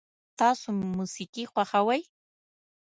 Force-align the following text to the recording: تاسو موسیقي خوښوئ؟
تاسو 0.39 0.67
موسیقي 0.95 1.43
خوښوئ؟ 1.51 2.01